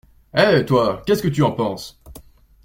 Eh, 0.35 0.65
toi, 0.65 1.03
qu’est-ce 1.05 1.21
que 1.21 1.27
tu 1.27 1.43
en 1.43 1.51
penses? 1.51 2.01